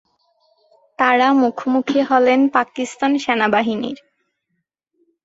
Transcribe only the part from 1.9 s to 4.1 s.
হলেন পাকিস্তান সেনাবাহিনীর।